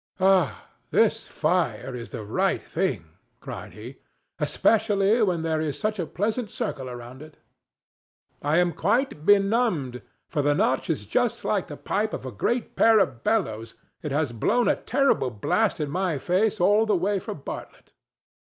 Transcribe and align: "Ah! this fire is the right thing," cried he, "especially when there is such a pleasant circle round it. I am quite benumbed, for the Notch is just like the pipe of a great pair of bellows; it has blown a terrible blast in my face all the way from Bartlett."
"Ah! 0.19 0.67
this 0.89 1.27
fire 1.27 1.95
is 1.95 2.09
the 2.09 2.25
right 2.25 2.63
thing," 2.63 3.05
cried 3.39 3.73
he, 3.73 3.97
"especially 4.39 5.21
when 5.21 5.43
there 5.43 5.61
is 5.61 5.77
such 5.77 5.99
a 5.99 6.07
pleasant 6.07 6.49
circle 6.49 6.87
round 6.91 7.21
it. 7.21 7.37
I 8.41 8.57
am 8.57 8.73
quite 8.73 9.23
benumbed, 9.27 10.01
for 10.27 10.41
the 10.41 10.55
Notch 10.55 10.89
is 10.89 11.05
just 11.05 11.45
like 11.45 11.67
the 11.67 11.77
pipe 11.77 12.15
of 12.15 12.25
a 12.25 12.31
great 12.31 12.75
pair 12.75 12.97
of 12.97 13.23
bellows; 13.23 13.75
it 14.01 14.11
has 14.11 14.31
blown 14.31 14.67
a 14.67 14.75
terrible 14.75 15.29
blast 15.29 15.79
in 15.79 15.91
my 15.91 16.17
face 16.17 16.59
all 16.59 16.87
the 16.87 16.95
way 16.97 17.19
from 17.19 17.41
Bartlett." 17.41 17.93